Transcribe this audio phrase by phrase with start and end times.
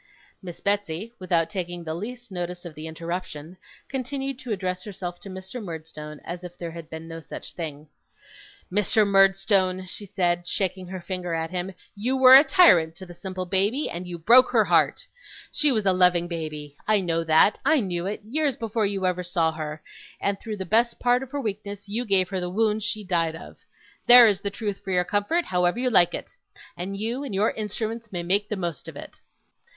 [0.41, 3.55] Miss Betsey, without taking the least notice of the interruption,
[3.87, 5.63] continued to address herself to Mr.
[5.63, 7.87] Murdstone as if there had been no such thing.
[8.73, 9.05] 'Mr.
[9.05, 13.45] Murdstone,' she said, shaking her finger at him, 'you were a tyrant to the simple
[13.45, 15.05] baby, and you broke her heart.
[15.51, 19.21] She was a loving baby I know that; I knew it, years before you ever
[19.21, 19.83] saw her
[20.19, 23.35] and through the best part of her weakness you gave her the wounds she died
[23.35, 23.59] of.
[24.07, 26.31] There is the truth for your comfort, however you like it.
[26.75, 29.19] And you and your instruments may make the most of it.